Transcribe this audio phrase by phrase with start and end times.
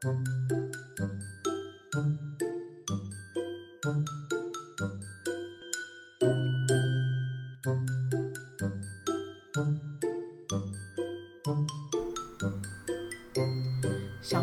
[0.00, 0.06] 小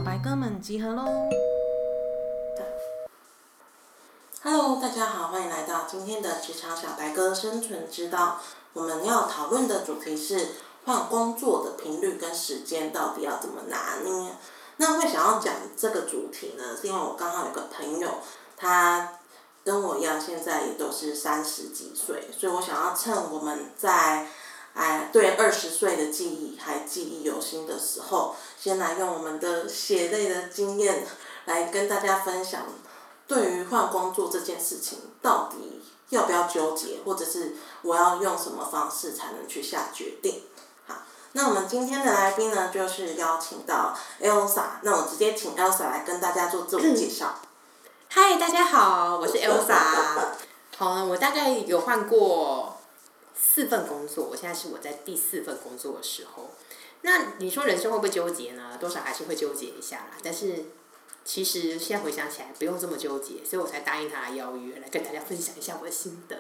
[0.04, 1.06] 白哥们集合喽
[4.44, 8.42] ！Hello，大家好，欢迎来到今天的职场小白哥生存之道。
[8.74, 10.48] 我们要讨论的主题是
[10.84, 14.34] 换工作的频率跟时间到底要怎么拿捏。
[14.78, 18.10] 那会想要讲这个主题呢，是因为我刚好有个朋友，
[18.58, 19.20] 他
[19.64, 24.28] 跟我一样，现在也都是三十几岁，所以我想要趁我们在
[24.74, 31.08] 哎对二十岁的记忆还记忆犹新的时候，先来用我们的血泪的经验
[31.46, 32.64] 来跟大家分享，
[33.28, 40.44] 对于换工作这件事情，到底要不要纠结，或者是我要用什么方式才能去下决定。
[41.36, 44.64] 那我们今天的来宾呢，就是邀请到 Elsa。
[44.84, 47.42] 那我直接请 Elsa 来跟大家做自我介绍。
[48.08, 50.30] 嗨，大家好，我是 Elsa。
[50.78, 52.78] 好，我大概有换过
[53.36, 56.52] 四份工作，我现在是我在第四份工作的时候。
[57.02, 58.78] 那你说人生会不会纠结呢？
[58.80, 60.12] 多少还是会纠结一下啦。
[60.24, 60.64] 但是
[61.26, 66.38] 其实现在回想起来，不用这么纠结，所以我才答应他的邀约，来跟大家分享一下我的心得。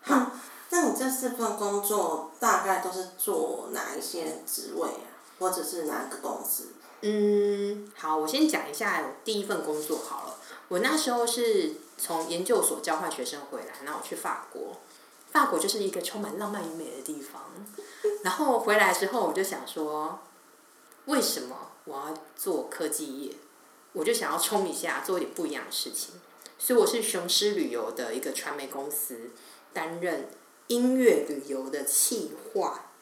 [0.00, 0.30] 好。
[0.72, 5.10] 那你这四份工作大概都是做哪一些职位啊？
[5.38, 6.68] 或者是哪个公司？
[7.00, 10.36] 嗯，好，我先讲一下第一份工作好了。
[10.68, 14.76] 我那时候是从研究所交换学生回来，然后我去法国。
[15.32, 17.42] 法国就是一个充满浪漫与美的地方。
[18.22, 20.20] 然后回来之后，我就想说，
[21.06, 23.34] 为什么我要做科技业？
[23.92, 26.14] 我就想要冲一下，做一点不一样的事情。
[26.58, 29.30] 所以我是雄狮旅游的一个传媒公司
[29.72, 30.28] 担任。
[30.70, 32.92] 音乐旅游的企划，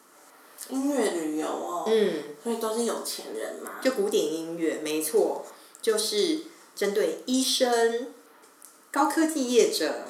[0.71, 3.73] 音乐旅游哦，嗯，所以都是有钱人嘛。
[3.83, 5.45] 就古典音乐，没错，
[5.83, 6.41] 就是
[6.75, 8.15] 针对医生、
[8.91, 10.07] 高科技业者，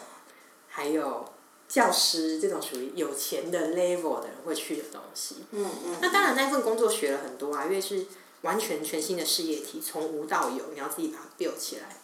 [0.69, 1.25] 还有
[1.69, 5.39] 教师这种属于有钱的 level 的人会去的东西。
[5.51, 5.97] 嗯嗯。
[6.01, 8.07] 那当然，那份工作学了很多啊，因为是
[8.43, 12.01] 完全全新的事业体，从无到有，你要自己把它 build 起来。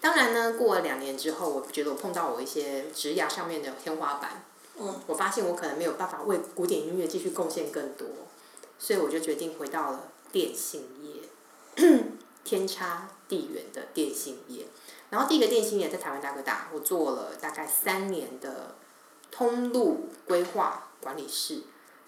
[0.00, 4.44] 当然呢，过了两年之后，我觉得我碰到我一些职涯上面的天花板。
[5.06, 8.06] 我发现我可能没有办法为古典音乐继续贡献更多，
[8.78, 11.22] 所以我就决定回到了电信业，
[12.42, 14.66] 天差地远的电信业。
[15.10, 18.74] 然后第一个电信业在台湾大哥大，我做了大概三年的
[19.30, 21.60] 通路规划管理室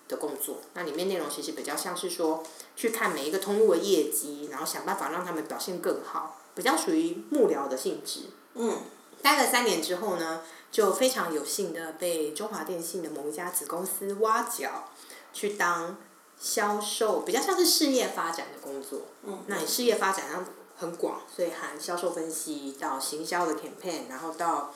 [0.09, 0.57] 的工作。
[0.73, 2.43] 那里面内容其实比较像是说，
[2.75, 8.21] 去看每一个通路的业绩，然后想办法让他们表现更好，比较属于幕僚的性质。
[8.55, 8.79] 嗯，
[9.23, 10.41] 待了三年之后呢？
[10.75, 14.89] 就非常有幸的被中华电信的某一家子公司挖角，
[15.33, 15.97] 去当
[16.37, 19.03] 销售，比较像是事业发展的工作。
[19.23, 19.45] 嗯。
[19.47, 20.45] 那你事业发展上
[20.77, 24.75] 很广，所以含销售分析到行销的 campaign，然后到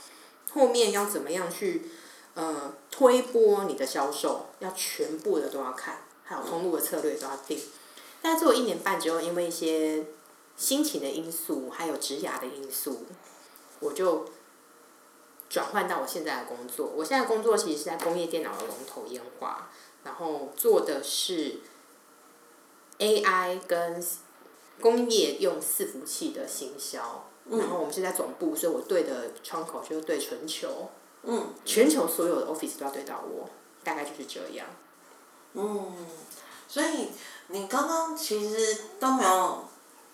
[0.53, 1.91] 后面要怎么样去
[2.35, 7.61] 呃推波你的销售，要全部的都要看，还有通路的策略都要定。
[8.23, 10.07] 但做一年半之后，因为一些
[10.57, 13.05] 心情的因素，还有职涯的因素，
[13.81, 14.25] 我就。
[15.49, 19.71] 转换到我现在的工作，我现在工作其实是在工业电脑的龙头烟花，
[20.05, 21.61] 然后做的是
[22.99, 24.05] AI 跟
[24.81, 30.91] 工业用伺服器的行销，然后我们是在总部，所以我对的窗口就是对全球，
[31.23, 33.49] 嗯，全球所有的 Office 都要对到我，
[33.83, 34.67] 大概就是这样。
[35.55, 35.97] 嗯，
[36.69, 37.09] 所以
[37.47, 39.65] 你刚刚其实都没有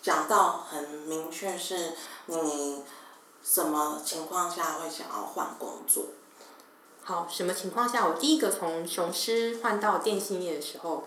[0.01, 1.93] 讲到很明确是
[2.27, 2.84] 你。
[3.44, 6.06] 什么情况下会想要换工作？
[7.03, 8.09] 好，什么情况下？
[8.09, 11.05] 我第一个从雄狮换到电信业的时候，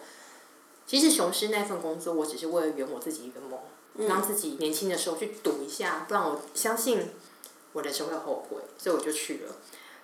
[0.86, 3.60] 其实雄狮那份工作，我只是为了圆我自己一个梦，
[4.08, 7.10] 让自己年轻的时候去赌一下，不然我相信
[7.74, 9.56] 我的生会后悔，所以我就去了。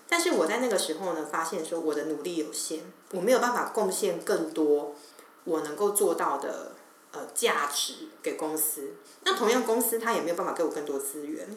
[0.10, 2.80] 但是我在那个时候呢，发现说我的努力有限，
[3.12, 4.96] 我没有办法贡献更多
[5.44, 6.72] 我能够做到的
[7.12, 8.96] 呃价值给公司。
[9.24, 11.48] 那同样，公司它也没有办法给我更多资源。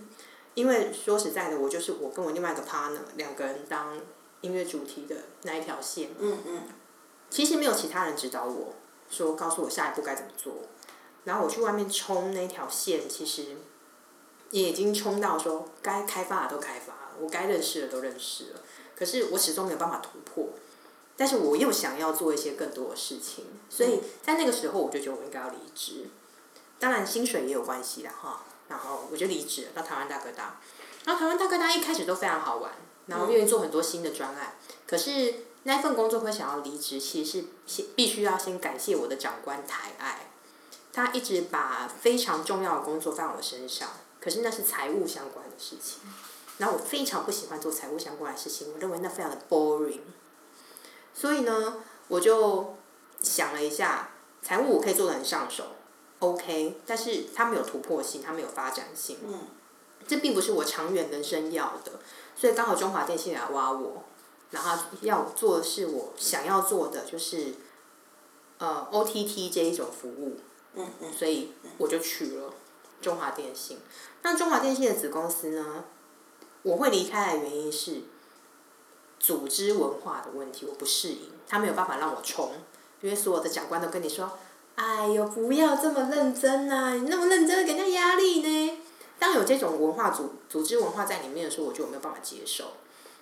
[0.56, 3.94] 因为说实在的，我就是我跟我另外一个 partner 两个人当
[4.40, 6.12] 音乐主题的那一条线。
[6.18, 6.62] 嗯嗯。
[7.28, 8.72] 其实没有其他人指导我，
[9.10, 10.54] 说告诉我下一步该怎么做。
[11.24, 13.56] 然后我去外面冲那条线，其实
[14.50, 18.60] 也已经冲到说该开发的都开发了，我该认识的都认识了。
[18.96, 20.48] 可是我始终没有办法突破。
[21.18, 26.08] 但是我又想要做一些更多的事情，所以在那个时候我就觉得我应该要离职。
[26.78, 28.44] 当然薪水也有关系的哈。
[28.68, 30.60] 然后我就离职，到台湾大哥大。
[31.04, 32.72] 然后台湾大哥大一开始都非常好玩，
[33.06, 34.54] 然后愿意做很多新的专案。
[34.86, 40.30] 可是那一份工作会想要离职，其实是先必须要先感谢我的长官抬爱。
[40.92, 46.00] 他一直把非常重要的工作放在我身上，可是那是财务相关的事情，
[46.56, 50.00] 然后我非常不喜欢做财务相关的事情，我认为那非常的 boring。
[51.12, 52.76] 所以呢，我就
[53.20, 54.08] 想了一下，
[54.42, 55.75] 财务我可以做的很上手
[56.18, 59.40] ，OK，但是它没有突破性，它没有发展性，嗯，
[60.06, 61.92] 这并不是我长远人生要的，
[62.34, 64.04] 所以刚好中华电信来挖我，
[64.50, 67.54] 然后要做的是我想要做的，就是
[68.58, 70.38] 呃 OTT 这一种服务，
[70.74, 72.54] 嗯嗯，所以我就去了
[73.00, 73.78] 中华电信。
[74.22, 75.84] 那中华电信的子公司呢，
[76.62, 78.02] 我会离开的原因是
[79.18, 82.52] 组织文化的问题，我不适应，他没有办法让我冲，
[83.02, 84.38] 因为所有的长官都跟你说，
[84.76, 88.78] 哎呦，不要这么认真呐、你那么认真，给人家压力呢。
[89.18, 92.74] 当有这种文化组组织文化在里面的时候，我就没有办法接受。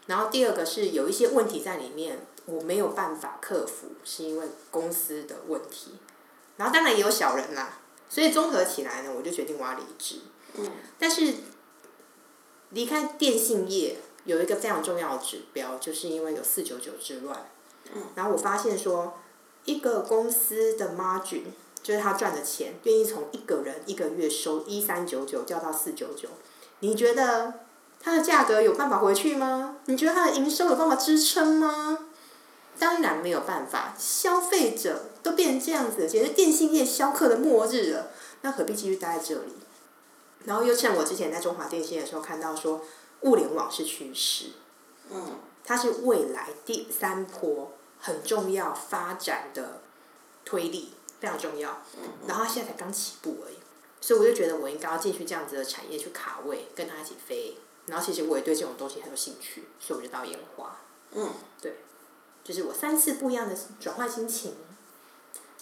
[0.07, 5.93] 然后第二个是有一些问题在里面，我没有办法克服，是因为公司的问题。
[6.57, 7.79] 然后当然也有小人啦，
[8.09, 10.17] 所以综合起来呢，我就决定我要离职。
[10.57, 10.69] 嗯。
[10.99, 11.35] 但是
[12.71, 17.49] 离开电信业有一个非常重要的指标，就是因为有四九九之乱。
[17.95, 18.03] 嗯。
[18.17, 19.15] 然后我发现说，
[19.65, 21.43] 一个公司的 margin
[21.83, 26.29] 就是他赚的钱，愿意从一个人一个月收一三九九掉到四九九，
[26.81, 27.55] 你觉得
[28.01, 29.77] 它的价格有办法回去吗？
[29.87, 31.99] 你觉得它的营收有办法支撑吗？
[32.79, 38.11] 当然没有办法，消费者都变成这样子，简直电信业消客的末日了。
[38.43, 39.53] 那何必继续待在这里？
[40.45, 42.83] 然后又趁我之前在中华电信的时候看到说，
[43.21, 44.47] 物联网是趋势，
[45.11, 47.73] 嗯，它是未来第三波
[48.05, 49.81] 很重要发展的
[50.45, 51.79] 推力，非常重要。
[52.27, 53.57] 然后他现在才刚起步而已，
[53.99, 57.57] 所以我就觉得我应该要进去这样子的产业去卡位，跟他一起飞。
[57.87, 60.77] 然后其实我也对这种东西很有兴趣，所以我就到烟花。
[61.13, 61.31] 嗯，
[61.63, 61.79] 对，
[62.45, 64.55] 就是我三次不一样的转换心情。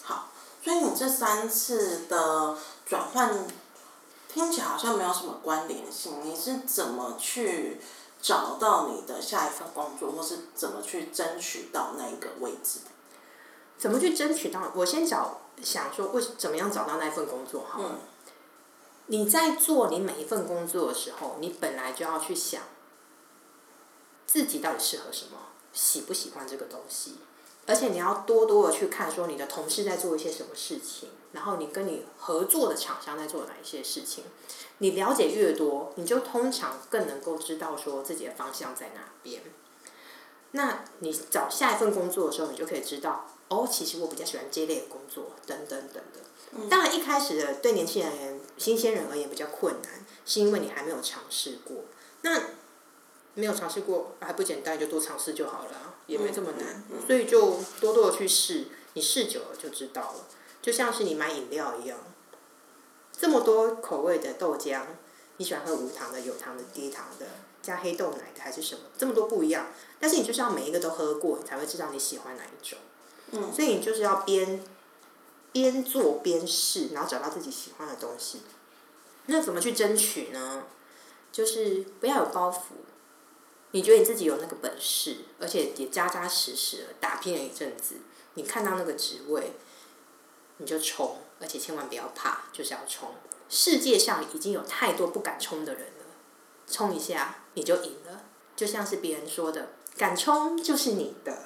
[0.02, 0.32] 好，
[0.64, 3.46] 所以你这三次的转换
[4.28, 7.80] 听起来好像没有什么关联性，你是怎么去
[8.22, 12.78] 找到你的下一份工作，或是怎么去争取到那一个位置？
[13.76, 14.72] 怎么去争取到？
[14.74, 17.88] 我先找想说，为怎么样找到那份工作好了。
[17.90, 17.98] 嗯
[19.06, 22.62] 你在做你每一份工作的时候，你本来就要去想
[24.26, 25.36] 自己到底适合什么，
[25.72, 27.18] 喜不喜欢这个东西，
[27.66, 34.24] 而且你要多多的去看说你的同事在做一些什么事情，然后你跟你合作的厂商在做哪一些事情，
[34.78, 39.42] 你了解越多，你就通常更能够知道说自己的方向在哪边。
[40.52, 46.68] 那你找下一份工作的时候，你就可以知道，哦，其实我比较喜欢这类的工作，等等等的。
[46.68, 51.76] 当然，一开始的对年轻人而言、新鲜人而言比较困难，是因为你还没有尝试过。
[52.20, 52.38] 那
[53.34, 56.82] 没有尝试过还不简单，就多尝试就好了啊，也没这么难。
[57.06, 60.26] 所以就多多的去试，你试久了就知道了。
[60.60, 61.98] 就像是你买饮料一样，
[63.10, 64.82] 这么多口味的豆浆，
[65.38, 67.26] 你喜欢喝无糖的、有糖的、低糖的，
[67.62, 68.82] 加黑豆奶的还是什么？
[68.98, 69.66] 这么多不一样，
[69.98, 72.78] 但是你就是要每一个都喝过，你才会知道你喜欢哪一种。
[73.32, 74.62] 嗯所以你就是要边
[75.52, 78.42] 边做边试，然后找到自己喜欢的东西。
[79.26, 80.64] 那怎么去争取呢？
[81.32, 82.56] 就是不要有包袱。
[83.72, 87.96] 你觉得你自己有那个本事，而且也扎扎实实的打拼了一阵子，
[88.34, 89.52] 你看到那个职位，
[90.58, 93.08] 你就冲，而且千万不要怕，就是要冲。
[93.48, 96.04] 世界上已经有太多不敢冲的人了，
[96.66, 98.20] 冲一下你就赢了。
[98.54, 101.36] 就像是别人说的，敢冲就是你的。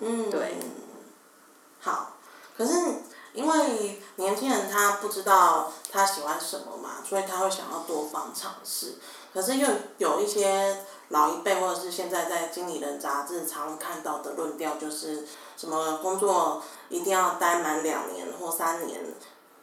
[0.00, 0.56] 嗯，对。
[1.80, 2.18] 好，
[2.56, 2.72] 可是
[3.32, 8.96] 因为年轻人他不知道他喜欢什么嘛，所以他会想要多方尝试。
[9.32, 19.00] 可是又有一些老一辈或者是现在在《经理人》杂志常看到的论调，就是什么工作一定要待满两年或三年，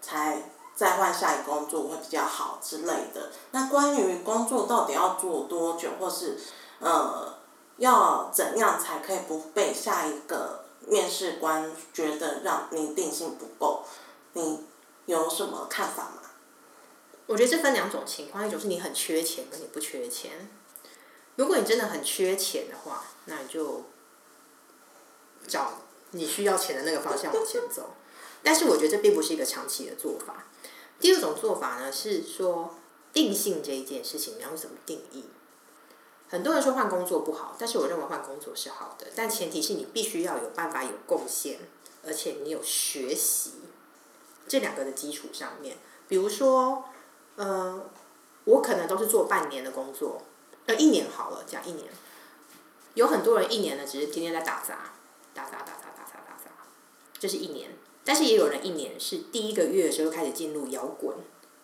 [0.02, 3.30] 才再换下一个工作会比较好之类的。
[3.52, 6.40] 那关于工作到底要做多久，或是
[6.80, 7.36] 呃
[7.78, 13.84] 要怎样才可以不被下一个面试官觉得让你定性不够，
[14.34, 14.66] 你
[15.06, 16.22] 有什么看法吗？
[17.26, 20.50] 我觉得这分两种情况，一种是你很缺钱，跟你不缺钱。
[21.36, 23.84] 如果你真的很缺钱的话，那你就
[25.48, 25.80] 找
[26.12, 27.96] 你需要钱的那个方向往前走。
[28.44, 30.46] 但是我觉得这并不是一个长期的做法。
[31.00, 32.76] 第二种做法呢是说
[33.12, 35.26] 定性这一件事情，你要怎么定义？
[36.30, 41.60] 很多人说换工作不好，但是我认为换工作是好的，但前提是你必须要有办法有贡献，
[42.06, 43.52] 而且你有学习
[44.48, 45.78] 这两个的基础上面。
[46.08, 46.86] 比如说，
[47.36, 47.90] 呃，
[48.46, 50.22] 我可能都是做半年的工作，
[50.66, 51.88] 呃，一年好了，讲一年。
[52.94, 54.94] 有很多人一年呢，只是天天在打杂，
[55.34, 56.52] 打杂打杂打杂打杂，
[57.20, 57.72] 这是一年。
[58.04, 61.16] 但是也有人一年是第一个月的时候开始进入摇滚。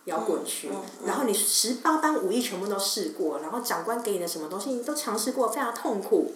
[0.06, 0.70] 摇滚区，
[1.06, 6.34] 然后你十八般武艺全部都试过，然后长官给你的什么东西你都尝试过，非常痛苦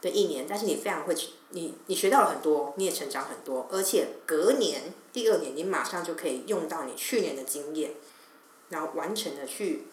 [0.00, 1.16] 的一年，但是你非常会，
[1.50, 7.92] 你你学到了很多，你也成长很多，而且隔年第二年你马上就可以用到你去年的经验，
[8.68, 9.86] 然后完成的去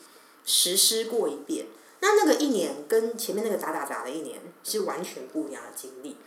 [0.45, 1.65] 实施过一遍。
[1.99, 6.17] 那那个一年跟前面那个打打杂的一年是完全不一样的经历。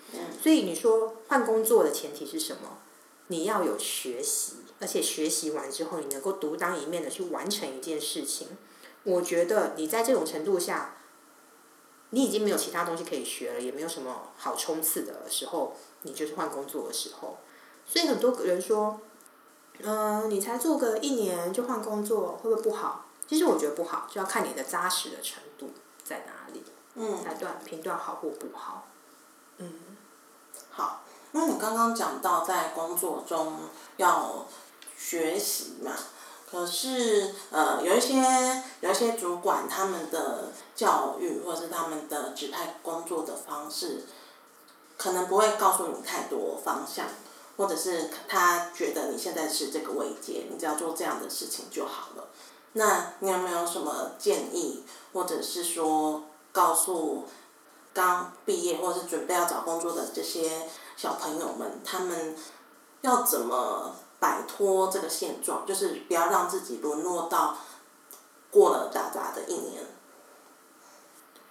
[0.43, 2.79] 所以你说换工作的前提是什么？
[3.29, 4.55] 你要有学习。
[4.81, 8.47] 而且学习完之后，你能够独当一面的去完成一件事情，
[9.03, 10.95] 我觉得你在这种程度下，
[12.11, 17.39] 你已经没有其他东西可以学了，也没有什么好冲刺的时候，你就是换工作的时候。
[17.85, 19.01] 所以很多人说，
[19.83, 23.08] 嗯，你才做个一年就换工作，会不会不好？
[23.29, 25.71] 其实我觉得不好，就要看你的扎实的程度
[26.03, 28.89] 在哪里，嗯来断评断好或不好。
[29.59, 29.73] 嗯，
[30.71, 33.59] 好，那你刚刚讲到在工作中
[33.99, 34.47] 要。
[35.01, 35.93] 学习嘛，
[36.51, 38.17] 可是呃，有一些
[38.81, 44.03] 有一些主管他们的教育或者是他们的指派工作的方式，
[44.97, 47.07] 可能不会告诉你太多方向，
[47.57, 52.28] 或者是他觉得你现在是这个位阶，你只要做这样的事情就好了。
[52.73, 57.27] 那你有没有什么建议，或者是说告诉
[57.93, 62.37] 刚毕业或是准备要找工作的这些小朋友们，他们
[63.03, 63.95] 要怎么？
[64.21, 67.57] 摆脱这个现状，就是不要让自己沦落到
[68.51, 69.87] 过了打杂的一年。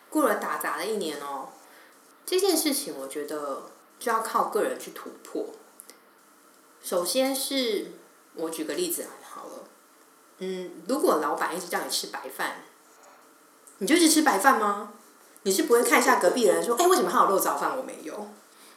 [0.10, 1.48] 过了打杂的一年哦，
[2.26, 3.64] 这件事情我觉得
[3.98, 5.46] 就要靠个人去突破。
[6.84, 7.94] 首先是
[8.34, 9.16] 我举个例子啊，
[10.40, 12.64] 嗯，如果老板一直叫你吃白饭，
[13.80, 14.94] 你就一直吃白饭吗？
[15.44, 18.28] 你是不会看一下隔壁人说，哎，为什么他有肉燥饭我没有？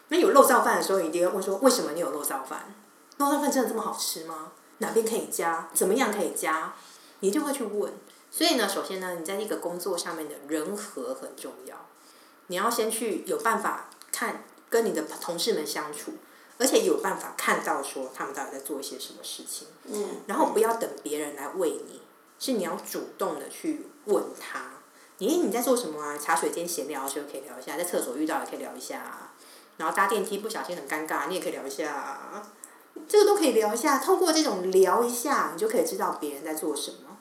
[0.09, 2.75] 那有肉燥饭的时候，你一定会问说，为什么你有肉燥饭？
[3.17, 4.53] 肉燥饭真的这么好吃吗？
[4.79, 5.69] 哪边可以加？
[5.75, 6.75] 怎么样可以加？
[7.21, 7.93] 你就会去问。
[8.31, 11.75] 所以呢，首先呢，你在一个工作上面的人和很重要。
[12.47, 16.13] 你要先去有办法看跟你的同事们相处，
[16.61, 19.67] 而且有办法看到说他们到底在做一些什么事情。
[19.87, 20.23] 嗯。
[20.27, 22.01] 然后不要等别人来喂你，
[22.39, 24.61] 是你要主动的去问他。
[25.19, 26.17] 咦你在做什么啊？
[26.17, 29.33] 茶水间闲聊的时候可以聊一下，在厕所遇到也可以聊一下。
[29.77, 32.43] 然后搭电梯不小心很尴尬，你也可以聊一下。
[33.09, 37.17] 这个都可以聊一下，透过这种聊一下，你就可以知道别人在做什么，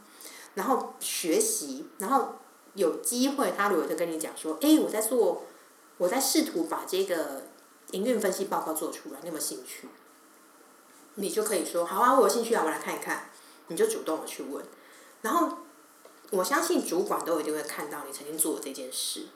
[0.55, 2.35] 然后学习，然后
[2.73, 5.43] 有机会，他如果就跟你讲说，哎，我在做，
[5.97, 7.43] 我在试图把这个
[7.91, 9.87] 营运分析报告做出来，你有没有兴趣？
[11.15, 13.29] 你就可以说，好啊，我有兴趣啊，我来看一看，
[13.67, 14.63] 你就主动的去问，
[15.21, 15.57] 然后
[16.31, 19.27] 我相信主管都一定会看到你曾经做的这件事。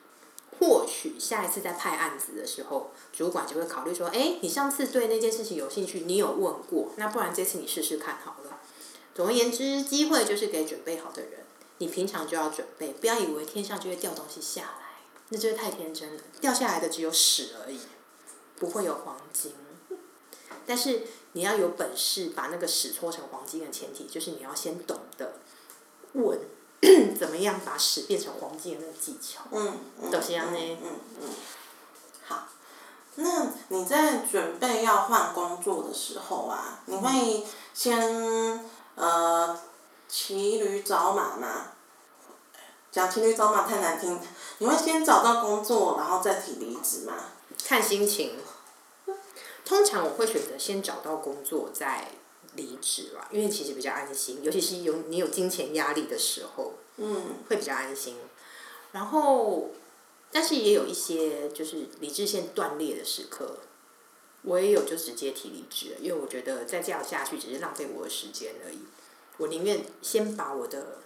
[0.60, 8.60] 或许下一次在派案子的时候，主管就会考虑说：“哎，你上次对那件事情有兴趣，你有问过，那不然这次你试试看好了。”
[9.16, 11.42] 总而言之，机会就是给准备好的人。
[11.80, 16.22] 你平常就要准备，不要以为天上就会掉东西下来，那就是太天真了。
[16.40, 17.80] 掉下来的只有屎而已，
[18.58, 19.54] 不会有黄金。
[20.66, 25.34] 但是你要有本事把那个屎搓成黄金的前提，就是你要先懂得
[26.14, 26.40] 问。
[27.18, 29.40] 怎么样把屎变成黄金的那个技巧？
[29.52, 30.78] 嗯嗯嗯
[31.22, 31.30] 嗯。
[32.26, 32.50] 好，
[33.16, 39.58] 那你在准备要换工作的时候啊，你会先呃
[40.10, 41.68] 骑驴找马吗？
[42.92, 44.20] 讲骑驴找马太难听，
[44.58, 47.14] 你会先找到工作，然后再提离职吗？
[47.66, 48.38] 看心情。
[49.66, 52.10] 通常我会选择先找到工作再。
[52.56, 58.18] 离职吧，因为其实比较安心，尤其是有你有金钱压力的时候，嗯，会比较安心。
[58.92, 59.72] 然后，
[60.32, 63.58] 但是也有一些就是理智线断裂的时刻，
[64.44, 68.78] 我也有就直接提离职，因为我觉得再这样下去只是浪费我的时间而已。
[69.38, 71.00] 我宁愿先把我的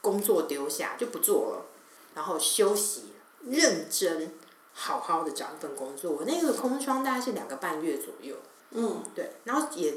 [0.00, 1.66] 工作丢下，就不做了，
[2.14, 3.06] 然后休息，
[3.44, 4.34] 认真
[4.80, 6.12] 好好的找一份工作。
[6.12, 8.36] 我那个空窗大概是两个半月左右，
[8.70, 9.94] 嗯，对，然后也。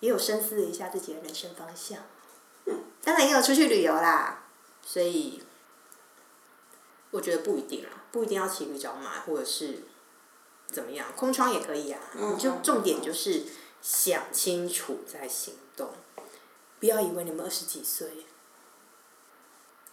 [0.00, 2.02] 也有深思了一下自己的人生方向，
[3.02, 4.44] 当然也有出去旅游啦，
[4.82, 5.42] 所以
[7.10, 9.82] 我觉得不一定啊，不一定要骑驴找马或者是
[10.68, 12.00] 怎么样，空窗也可以啊。
[12.16, 13.44] 嗯就重点就是
[13.82, 15.90] 想清楚再行动，
[16.78, 18.24] 不要以为你们二十几岁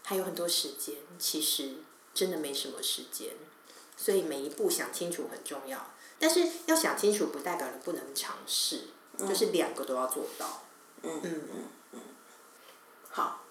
[0.06, 1.80] 还有很多时间，其实
[2.14, 3.34] 真的没什么时间，
[3.98, 5.86] 所以每一步想清楚很重要。
[6.18, 8.86] 但是要想清楚，不代表你不能尝试。
[9.18, 10.62] 就是两个都要做到。
[11.02, 11.42] 嗯嗯
[11.94, 12.00] 嗯。
[13.10, 13.42] 好，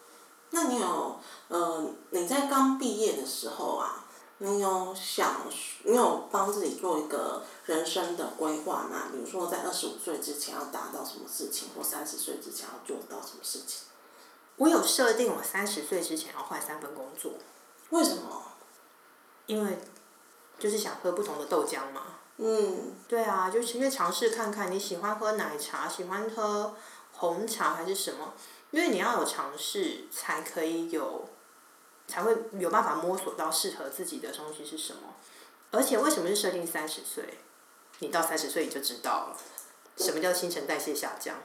[0.51, 4.05] 那你有呃，你在刚毕业的时候啊，
[4.39, 5.43] 你有想，
[5.83, 9.09] 你有帮自己做一个人生的规划吗？
[9.11, 13.89] 比如说在二十五岁之前要达到什么事情，或三十岁之前要做到什么事情？
[14.57, 17.33] 我有设定，我三十岁之前要换三份工作。
[17.91, 18.43] 为什么？
[19.47, 19.79] 因为
[20.59, 22.03] 就是想喝不同的豆浆嘛。
[22.39, 22.95] 嗯。
[23.09, 26.75] 对啊，就是因为尝试看看你喜欢喝奶茶，喜欢喝
[27.13, 28.35] 红茶还是什么？
[28.73, 31.29] 因为你要有尝试，才可以有，
[32.09, 35.15] 才会有办法摸索到适合自己的东西是什么。
[35.71, 37.39] 而且为什么是设定三十岁？
[38.01, 39.37] 你到三十岁你就知道了，
[39.97, 41.37] 什么叫新陈代谢下降，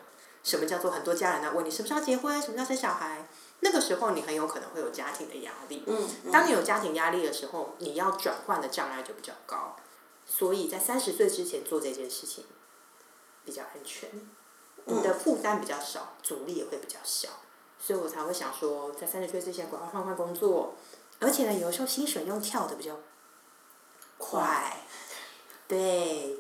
[0.44, 3.28] 什么叫做很多家人在问你什么时候结婚，什么叫生小孩。
[3.62, 5.84] 那个时候你很有可能会有家庭的压力。
[5.88, 6.32] 嗯。
[6.32, 9.76] 当你有家庭压力的时候，你要转换的障碍就比较高。
[10.24, 12.46] 所以在三十岁之前做这件事情
[13.44, 14.10] 比较安全，
[14.86, 17.30] 你的负担比较少，阻力也会比较小，
[17.80, 20.76] 所以我才会想说，在三十岁之前赶快换换工作，
[21.20, 22.98] 而且呢，有时候薪水又跳的比较
[24.18, 24.86] 快，
[25.68, 26.38] 对，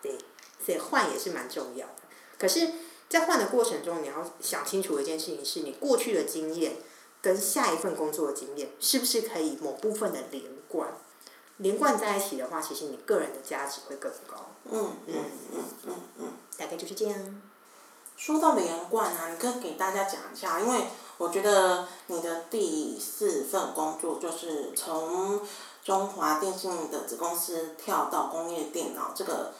[0.00, 0.16] 对，
[0.64, 1.94] 所以换也是蛮重要的。
[2.38, 2.70] 可是，
[3.12, 6.76] 在换的过程中，你要想清楚一件事情：是你过去的经验
[7.20, 10.88] 跟下一份工作的经验，是不是可以某部分的连贯？
[11.58, 14.46] 连贯在一起的话，其实你个人的价值会更高。
[14.70, 15.14] 嗯嗯
[15.52, 16.26] 嗯嗯嗯，
[16.56, 17.42] 大概就是这样。
[18.16, 20.86] 说到连贯啊，你可以给大家讲一下，因为
[21.18, 25.38] 我觉得你的第四份工作就是从
[25.84, 29.52] 中华电信的子公司跳到工业电脑，这个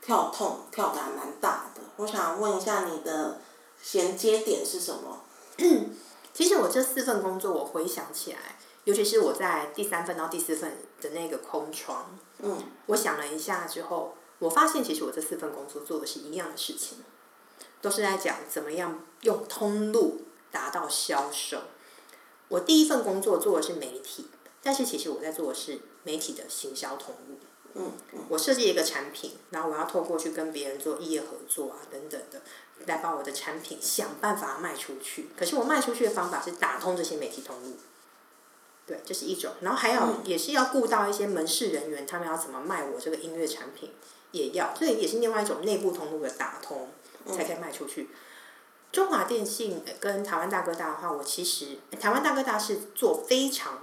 [0.00, 1.80] 跳痛跳的还蛮大的。
[1.96, 3.40] 我想问一下你的
[3.82, 5.20] 衔接点是什么？
[6.32, 16.98] 其实我这四份工作，我回想起来，尤其是我在第三份到第四份的那个空窗，嗯，我想了一下之后，我发现其实我这四份工作做的是一样的事情，
[17.82, 21.58] 都是在讲怎么样用通路达到销售。
[22.48, 24.28] 我第一份工作做的是媒体，
[24.62, 27.36] 但是其实我在做的是媒体的行销通路。
[27.74, 32.42] 嗯嗯，我设计一个产品，然后我要透过去跟别人做异业合作啊等等的，
[32.86, 35.28] 来把我的产品想办法卖出去。
[35.36, 37.76] 可是我卖出去的方法是打通这些媒体通路，
[38.86, 39.52] 对，这是一种。
[39.60, 43.92] 然后还有也是要顾到一些门市人员，他们要怎么卖我这个音乐产品，
[44.32, 46.88] 也要，所以也是另外一种内部通路的打通，
[47.26, 48.10] 才可以卖出去。
[48.90, 53.78] 中华电信跟台湾大哥大的话，我其实台湾大哥大是做非常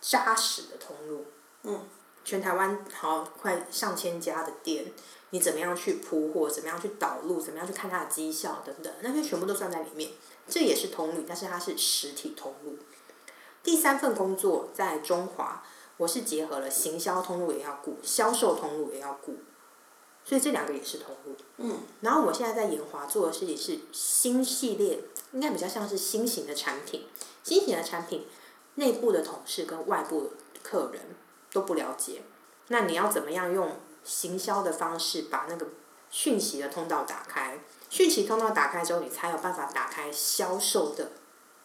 [0.00, 1.26] 扎实的通路。
[1.64, 1.80] 嗯。
[2.24, 4.92] 全台湾好快上千家的店，
[5.30, 6.48] 你怎么样去铺货？
[6.48, 7.40] 怎么样去导入？
[7.40, 10.10] 怎么样去看它的绩效等等，那些全部都算在里面。
[10.48, 12.76] 这也是通路，但是它是实体通路。
[13.62, 15.64] 第三份工作在中华，
[15.96, 19.36] 我是结合了行销通路也要顾，销售通路也要顾，
[20.24, 21.36] 所以这两个也是通路。
[21.58, 21.80] 嗯。
[22.00, 24.98] 然后我现在在研华做的事情是新系列，
[25.32, 27.06] 应该比较像是新型的产品。
[27.44, 28.26] 新型的产品，
[28.76, 30.32] 内部的同事跟外部
[30.62, 31.02] 客人。
[31.52, 32.22] 都不了解，
[32.68, 35.66] 那你要怎么样用行销的方式把那个
[36.10, 37.58] 讯息的通道打开？
[37.90, 41.12] 讯息通道打开之后，你才有办法打开销售的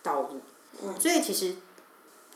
[0.03, 0.41] 道路。
[0.83, 0.99] 嗯。
[0.99, 1.55] 所以其实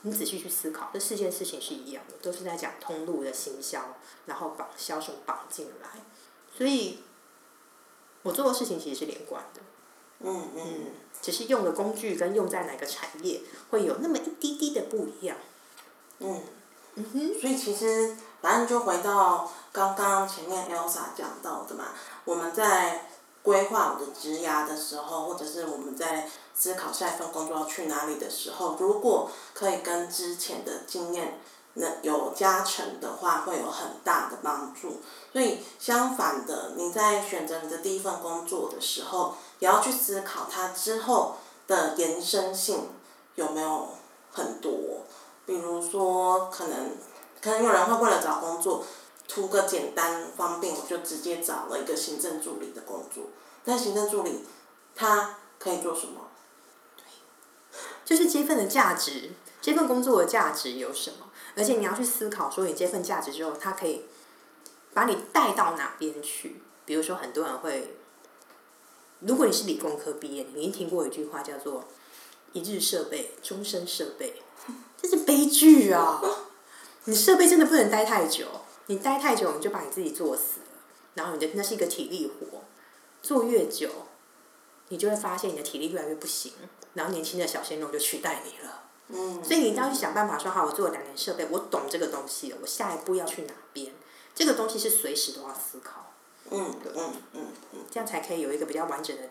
[0.00, 5.88] 你仔细去思考，这四件事情是一样的，都是在讲通路的行销，然后把销售绑进来。
[6.56, 7.00] 所以，
[8.22, 9.60] 我做的事情其实是连贯的。
[10.20, 10.86] 嗯嗯。
[11.20, 15.36] 只是用的工具跟用在哪个产业会有那么一滴滴的不一样。
[16.20, 16.42] 嗯。
[16.94, 21.86] 嗯哼，所以其实反正就回到刚刚前面 Elsa 讲到的嘛，
[22.24, 23.06] 我们在
[23.42, 31.40] 规划我的职涯的时候，或者是我们在思考下一份工作要去哪里的时候，如果可以跟之前的经验
[31.74, 35.00] 能有加成的话，会有很大的帮助。
[35.32, 42.90] 所以相反的，你在选择你的第一份工作的时候，也要去思考它之后的延伸性
[43.36, 43.88] 有没有
[44.30, 44.70] 很多。
[45.44, 46.96] 比如说，可能
[47.40, 48.84] 可能有人会为了找工作，
[49.26, 53.24] 图个简单方便，我就直接找了一个行政助理的工作。
[53.64, 54.44] 但行政助理，
[54.94, 56.28] 他可以做什么？
[58.04, 61.30] 就是这份的价值，这份工作的价值有什么？
[61.56, 64.04] 而且你要去思考，说你这份价值之后，它可以
[64.94, 66.62] 把你带到哪边去？
[66.84, 67.96] 比如说，很多人会，
[69.20, 71.84] 如果你是理工科毕业，你一定听过一句话叫做
[72.52, 74.42] “一日设备，终身设备”。
[75.02, 76.22] 这是悲剧啊！
[77.04, 78.46] 你设备真的不能待太久，
[78.86, 80.66] 你待太久你就把你自己做死了。
[81.14, 82.62] 然后你的那是一个体力活，
[83.20, 83.90] 做越久，
[84.88, 86.52] 你就会发现你的体力越来越不行，
[86.94, 88.84] 然后年轻的小鲜肉就取代你了。
[89.08, 89.44] 嗯。
[89.44, 93.92] 所以你一定要去想办法说，好，我做了两年设备，我懂这个东西了，我下一步要去哪边？
[94.34, 96.14] 这个东西是随时都要思考。
[96.50, 97.80] 嗯嗯嗯嗯。
[97.90, 99.22] 这样才可以有一个比较完整的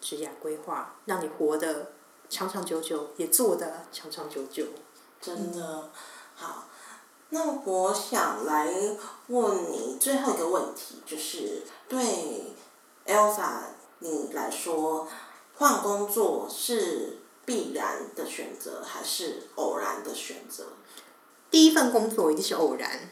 [0.00, 1.92] 职业规划，让你活得
[2.30, 4.66] 长长久久，也做得长长久久。
[5.20, 5.90] 真的
[6.34, 6.68] 好，
[7.30, 8.68] 那我想来
[9.28, 12.54] 问你最后一个问题，就是对
[13.06, 13.60] Elsa
[13.98, 15.08] 你来说，
[15.54, 20.66] 换工作是必然的选择还是偶然的选择？
[21.50, 23.10] 第一份工作一定是偶然，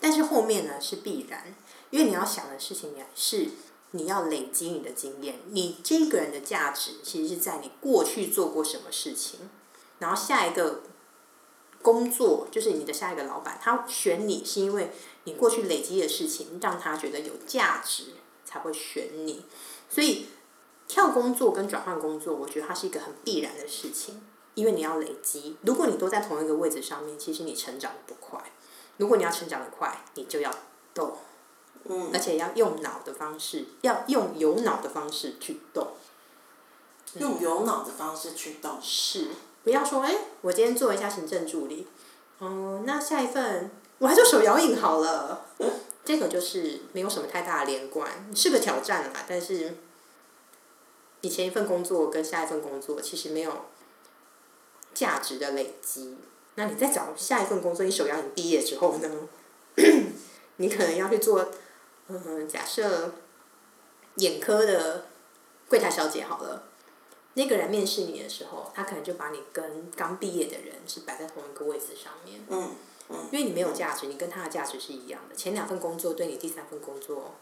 [0.00, 1.54] 但是后面呢是必然，
[1.90, 3.50] 因为你要想的事情也是
[3.92, 9.48] 你要累积你的经验，你这个人的价值其实是在你过去做过什么事情，
[10.04, 10.82] 然后下一个
[11.80, 14.92] 工作就是你的下一个老板，他选你是因为
[15.24, 18.08] 你过去累积的事情让他觉得有价值，
[18.44, 19.46] 才会选你。
[19.88, 20.26] 所以
[20.86, 24.22] 跳工作跟转换工作，我觉得它是一个很必然的事情。
[24.52, 28.38] 因为你要累积，如果你都在同一个位置上面，其实你成长的不快。
[28.98, 30.54] 如果你要成长的快，你就要
[30.92, 31.16] 动，
[31.86, 35.94] 嗯，而且要用脑的方式，要用有脑的方式去动。
[37.14, 38.78] 用有脑的方式去动。
[38.80, 39.28] 是，
[39.64, 41.88] 不要说哎，我今天做一下行政助理，
[42.38, 45.46] 嗯，那下一份我还做手摇饮好了。
[46.04, 49.24] 这个就是没有什么太大的连贯，是个挑战啦。
[49.26, 49.74] 但是，
[51.22, 53.64] 你前一份工作跟下一份工作其实没有。
[54.92, 56.16] 价值的累积，
[56.54, 59.10] 那你再找下一份工作，你手摇你毕业之后呢，
[60.58, 61.50] 你可能要去做，
[62.06, 63.12] 嗯，假设
[64.18, 65.06] 眼科的
[65.68, 66.62] 柜台小姐好了，
[67.34, 72.72] 那个人面试你的时候，他可能就把你跟刚毕业的人是摆在同一个位置上面，嗯
[73.10, 77.34] 嗯，因为你没有价值，你跟他的价值是一样的，前两份工作对你第三份工作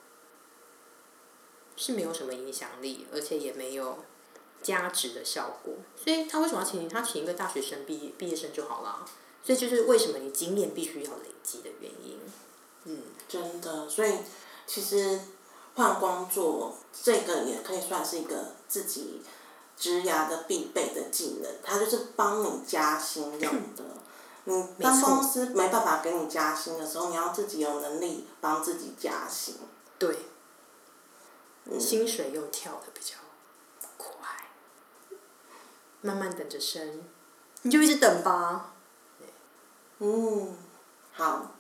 [1.76, 3.98] 是没有什么影响力，而且也没有。
[4.62, 6.88] 加值的效果，所以他为什么要请你？
[6.88, 9.05] 他请一个大学生毕业毕业生就好了。
[9.42, 12.20] 所以就是为什么你经验必须要累积的原因。
[12.85, 14.18] 嗯，真的，所以
[14.64, 15.18] 其实
[15.74, 19.20] 换工作这个也可以算是一个自己
[19.83, 23.83] 职涯的必备的技能，它就是帮你加薪用的。
[24.45, 29.57] 你当公司没办法给你加薪的时候，你要自己有能力帮自己加薪。
[29.99, 30.16] 对。
[31.81, 33.16] 薪水又跳的比较
[33.97, 34.09] 快。
[36.01, 37.03] 慢慢等着升，
[37.62, 38.73] 你就一直等吧。
[39.99, 40.57] 嗯，
[41.12, 41.57] 好，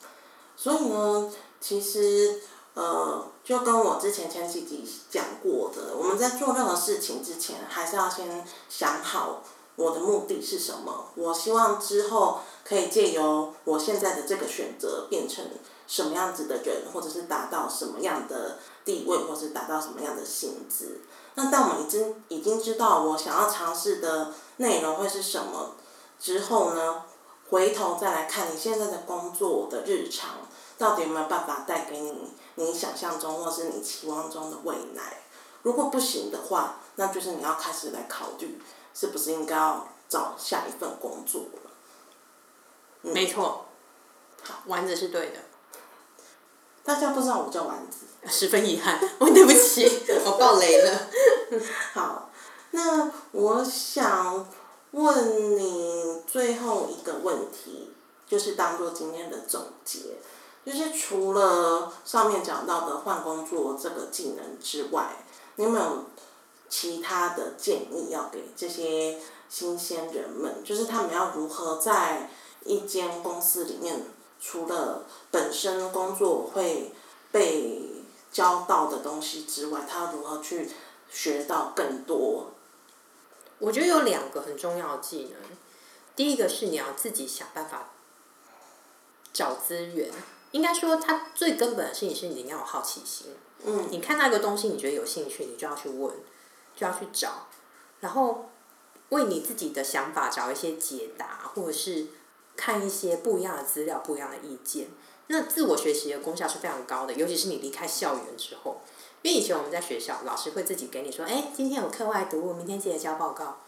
[0.56, 2.40] 所以呢，其实
[2.74, 9.42] 呃，就跟我之前前几集讲过的，我们在做任何事情之前，还是要先想好
[9.76, 11.06] 我的目的是什么。
[11.14, 15.44] 我希望之后可以借由我现在的这个选择，变成
[15.86, 21.00] 什么样子的人，或者是达到什么样的地位，或是达到什么样的薪资。
[21.34, 25.74] 那当我们已经已经知道我想要尝试的内容会是什么
[26.18, 27.02] 之后呢，
[27.50, 30.36] 回头再来看你现在的工作的日常，
[30.82, 35.22] 到底有没有办法带给你你想象中或是你期望中的未来？
[35.62, 38.60] 如果不行的话，那就是你要开始来考虑，
[38.92, 41.70] 是不是应该要找下一份工作了。
[43.02, 43.66] 没错。
[44.42, 45.38] 好，丸子是对的。
[46.82, 48.06] 大家不知道我叫丸子。
[48.26, 49.88] 十分遗憾，我 对不起，
[50.26, 51.08] 我爆雷了。
[51.94, 52.28] 好，
[52.72, 54.48] 那我想
[54.90, 57.92] 问你最后一个问题，
[58.26, 60.00] 就是当做今天的总结，
[60.64, 65.24] 就是除了上面讲到的换工作这个技能之外，
[65.56, 66.04] 你有没有
[66.68, 70.62] 其他的建议要给这些新鲜人们？
[70.64, 72.30] 就是他们要如何在
[72.64, 74.04] 一间公司里面，
[74.40, 76.92] 除了本身工作会
[77.32, 80.70] 被教到的东西之外，他如何去
[81.10, 82.52] 学到更多？
[83.58, 85.56] 我觉得有两个很重要的技能。
[86.14, 87.90] 第一个是你要自己想办法
[89.32, 90.08] 找资源。
[90.52, 93.34] 应该说，它最根本的事情是你要有好奇心。
[93.64, 93.88] 嗯。
[93.90, 96.14] 你看到一个东西，你觉得有兴趣，你就要去问，
[96.76, 97.48] 就要去找，
[98.00, 98.50] 然后
[99.08, 102.06] 为你自己的想法找一些解答，或者是
[102.56, 104.88] 看一些不一样的资料、不一样的意见。
[105.28, 108.82] 那自我学习的功效是非常高的，尤其是你离开校园之后，
[109.22, 113.60] 因为以前我们在学校，老师会自己给你说，哎，今天有课外读物，明天记得交报告。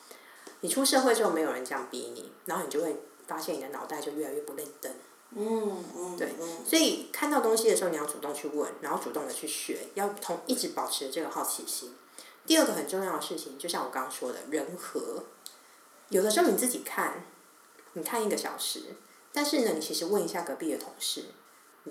[0.61, 4.95] 你出社会之后，没有人这样逼你，然后你就会发现你的脑袋就越来越不认真。
[5.37, 6.17] 嗯嗯。
[6.17, 6.33] 对，
[6.65, 11.95] 所以看到东西的时候，你要主动去问，然后主动的去学，要同一直保持这个好奇心。
[12.47, 15.25] 第二个很重要的事情，就像我刚刚说的，人和，
[16.11, 17.25] 有的时候你自己看，
[17.95, 18.83] 你看一个小时，
[19.33, 21.25] 但是呢，你其实问一下隔壁的同事。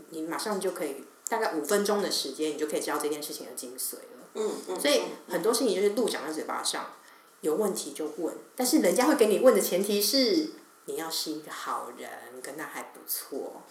[0.09, 4.27] 你马上就可以，大概五分钟的时间，你就可以知道这件事情的精髓了。
[4.33, 4.79] 嗯嗯。
[4.79, 6.93] 所以很多事情就是路讲在嘴巴上，
[7.41, 10.49] 有问题就问，但是人家会给你问的前提是
[10.85, 13.61] 你要是一个好人，跟他还不错。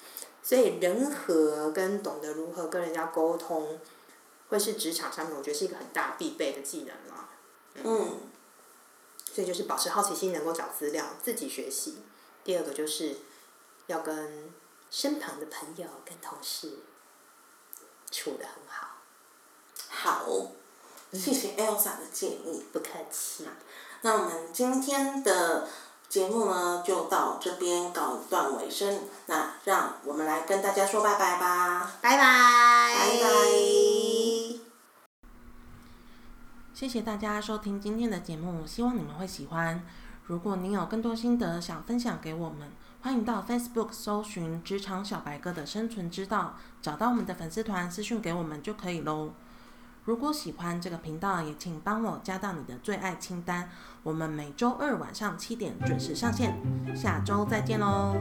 [0.43, 3.79] 所以人和跟懂得如何跟人家沟通，
[4.49, 7.29] 会是职场上面我觉得是一个很大必备的技能了。
[7.85, 8.21] 嗯。
[9.33, 11.99] 所以就是保持好奇心，能够找资料，自己学习。
[12.45, 13.17] 第二个就是。
[13.89, 14.49] 要跟
[14.93, 16.79] 身旁的朋友、跟同事
[18.13, 18.99] 处的很好。
[19.89, 20.53] 好，
[21.13, 22.65] 谢谢 Elsa 的建议。
[22.73, 23.45] 不客气。
[24.03, 25.69] 那我们今天的
[26.13, 29.01] 节目呢，就到这边告一段尾声。
[29.29, 31.91] 那让我们来跟大家说拜拜吧。
[32.03, 32.19] 拜拜。
[32.19, 33.29] 拜拜。
[36.75, 39.83] 谢谢大家收听今天的节目，希望你们会喜欢。
[40.27, 42.71] 如果您有更多心得想分享给我们，
[43.01, 49.31] 欢迎到 Facebook 搜寻“职场小白哥”的生存之道，找到我们的粉丝团私讯给我们就可以喽。
[50.05, 53.71] 如果喜欢这个频道，也请帮我加到你的最爱清单。
[54.03, 56.61] 我们每周二晚上七点准时上线，
[56.97, 58.17] 下周再见喽，